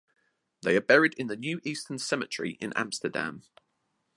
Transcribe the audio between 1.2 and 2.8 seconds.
the New Eastern Cemetery in